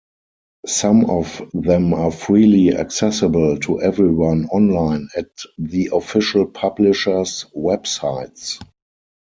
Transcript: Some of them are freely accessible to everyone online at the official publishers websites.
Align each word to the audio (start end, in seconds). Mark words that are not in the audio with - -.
Some 0.65 1.07
of 1.11 1.47
them 1.53 1.93
are 1.93 2.09
freely 2.09 2.75
accessible 2.75 3.59
to 3.59 3.79
everyone 3.83 4.45
online 4.47 5.09
at 5.15 5.29
the 5.59 5.91
official 5.93 6.47
publishers 6.47 7.45
websites. 7.55 8.57